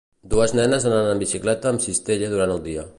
Dues 0.31 0.53
nenes 0.59 0.87
anant 0.93 1.11
en 1.11 1.21
bicicleta 1.25 1.73
amb 1.75 1.87
cistella 1.87 2.35
durant 2.35 2.57
el 2.59 2.67
dia. 2.71 2.89